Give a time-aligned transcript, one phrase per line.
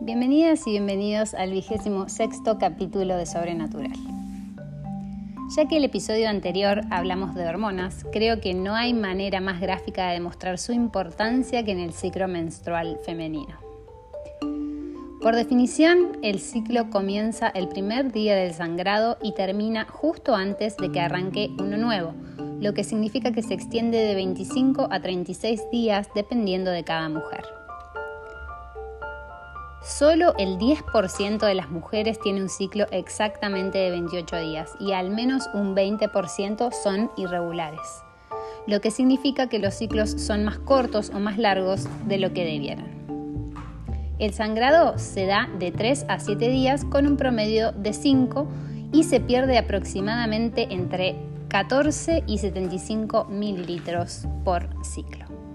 [0.00, 3.90] Bienvenidas y bienvenidos al vigésimo sexto capítulo de Sobrenatural.
[5.56, 10.06] Ya que el episodio anterior hablamos de hormonas, creo que no hay manera más gráfica
[10.06, 13.56] de demostrar su importancia que en el ciclo menstrual femenino.
[15.20, 20.92] Por definición, el ciclo comienza el primer día del sangrado y termina justo antes de
[20.92, 22.14] que arranque uno nuevo,
[22.60, 27.42] lo que significa que se extiende de 25 a 36 días dependiendo de cada mujer.
[29.88, 35.08] Solo el 10% de las mujeres tiene un ciclo exactamente de 28 días y al
[35.08, 37.80] menos un 20% son irregulares,
[38.66, 42.44] lo que significa que los ciclos son más cortos o más largos de lo que
[42.44, 42.86] debieran.
[44.18, 48.46] El sangrado se da de 3 a 7 días con un promedio de 5
[48.92, 51.16] y se pierde aproximadamente entre
[51.48, 55.47] 14 y 75 mililitros por ciclo.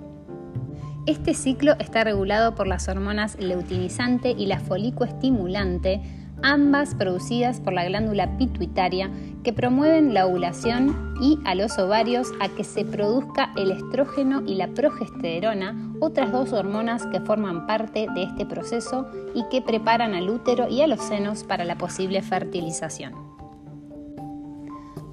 [1.05, 6.01] Este ciclo está regulado por las hormonas leutinizante y la folicoestimulante,
[6.41, 9.11] ambas producidas por la glándula pituitaria
[9.43, 14.55] que promueven la ovulación y a los ovarios a que se produzca el estrógeno y
[14.55, 20.29] la progesterona, otras dos hormonas que forman parte de este proceso y que preparan al
[20.29, 23.32] útero y a los senos para la posible fertilización.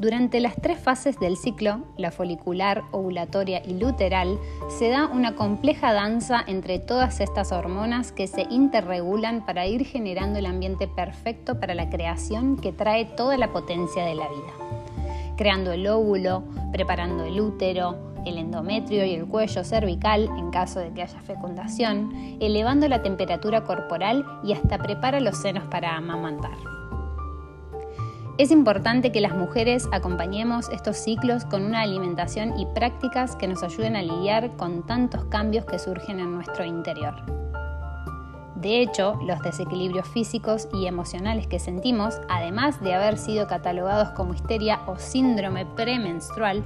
[0.00, 4.38] Durante las tres fases del ciclo, la folicular, ovulatoria y luteral,
[4.70, 10.38] se da una compleja danza entre todas estas hormonas que se interregulan para ir generando
[10.38, 15.34] el ambiente perfecto para la creación que trae toda la potencia de la vida.
[15.36, 20.94] Creando el óvulo, preparando el útero, el endometrio y el cuello cervical en caso de
[20.94, 26.79] que haya fecundación, elevando la temperatura corporal y hasta prepara los senos para amamantar.
[28.40, 33.62] Es importante que las mujeres acompañemos estos ciclos con una alimentación y prácticas que nos
[33.62, 37.16] ayuden a lidiar con tantos cambios que surgen en nuestro interior.
[38.54, 44.32] De hecho, los desequilibrios físicos y emocionales que sentimos, además de haber sido catalogados como
[44.32, 46.64] histeria o síndrome premenstrual,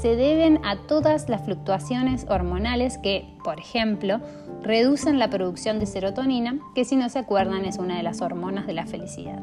[0.00, 4.20] se deben a todas las fluctuaciones hormonales que, por ejemplo,
[4.62, 8.68] reducen la producción de serotonina, que si no se acuerdan es una de las hormonas
[8.68, 9.42] de la felicidad.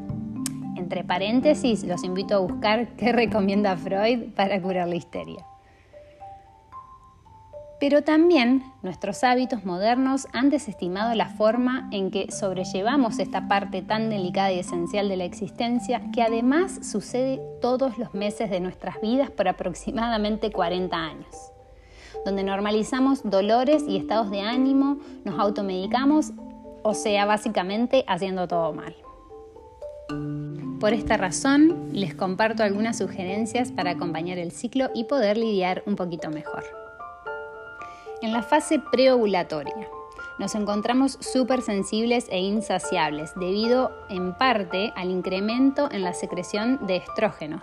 [0.76, 5.46] Entre paréntesis, los invito a buscar qué recomienda Freud para curar la histeria.
[7.80, 14.08] Pero también nuestros hábitos modernos han desestimado la forma en que sobrellevamos esta parte tan
[14.08, 19.30] delicada y esencial de la existencia que además sucede todos los meses de nuestras vidas
[19.30, 21.52] por aproximadamente 40 años,
[22.24, 26.32] donde normalizamos dolores y estados de ánimo, nos automedicamos,
[26.84, 28.94] o sea, básicamente haciendo todo mal.
[30.80, 35.96] Por esta razón, les comparto algunas sugerencias para acompañar el ciclo y poder lidiar un
[35.96, 36.64] poquito mejor.
[38.20, 39.88] En la fase preovulatoria,
[40.38, 46.96] nos encontramos súper sensibles e insaciables debido en parte al incremento en la secreción de
[46.96, 47.62] estrógenos,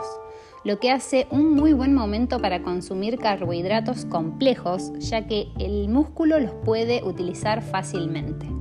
[0.64, 6.40] lo que hace un muy buen momento para consumir carbohidratos complejos ya que el músculo
[6.40, 8.61] los puede utilizar fácilmente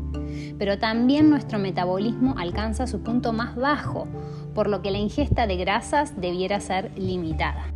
[0.59, 4.07] pero también nuestro metabolismo alcanza su punto más bajo,
[4.55, 7.73] por lo que la ingesta de grasas debiera ser limitada.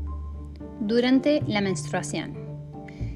[0.81, 2.45] Durante la menstruación.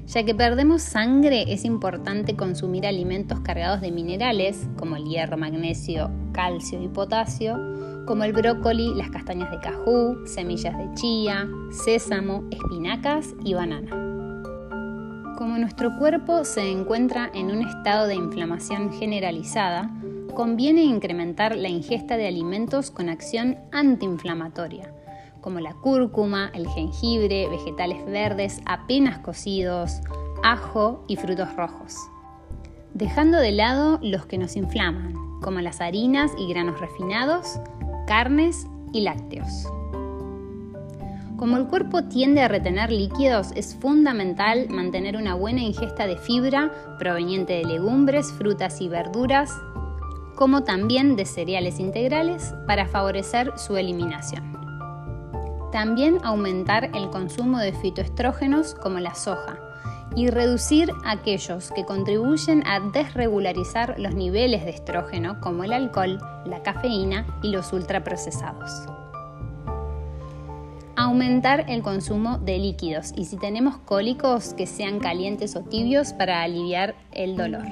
[0.07, 6.09] Ya que perdemos sangre, es importante consumir alimentos cargados de minerales como el hierro, magnesio,
[6.31, 7.59] calcio y potasio,
[8.07, 14.18] como el brócoli, las castañas de cajú, semillas de chía, sésamo, espinacas y banana.
[15.37, 19.89] Como nuestro cuerpo se encuentra en un estado de inflamación generalizada,
[20.33, 24.93] conviene incrementar la ingesta de alimentos con acción antiinflamatoria,
[25.41, 30.01] como la cúrcuma, el jengibre, vegetales verdes apenas cocidos,
[30.43, 31.95] ajo y frutos rojos.
[32.93, 37.59] Dejando de lado los que nos inflaman, como las harinas y granos refinados,
[38.07, 39.67] carnes y lácteos.
[41.39, 46.69] Como el cuerpo tiende a retener líquidos, es fundamental mantener una buena ingesta de fibra
[46.99, 49.57] proveniente de legumbres, frutas y verduras,
[50.35, 54.51] como también de cereales integrales para favorecer su eliminación.
[55.71, 59.57] También aumentar el consumo de fitoestrógenos como la soja
[60.17, 66.61] y reducir aquellos que contribuyen a desregularizar los niveles de estrógeno como el alcohol, la
[66.63, 68.89] cafeína y los ultraprocesados
[70.99, 76.41] aumentar el consumo de líquidos y si tenemos cólicos que sean calientes o tibios para
[76.41, 77.65] aliviar el dolor.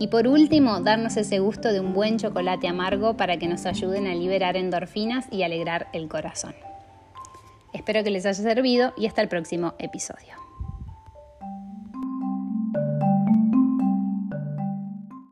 [0.00, 4.08] Y por último, darnos ese gusto de un buen chocolate amargo para que nos ayuden
[4.08, 6.56] a liberar endorfinas y alegrar el corazón.
[7.72, 10.34] Espero que les haya servido y hasta el próximo episodio.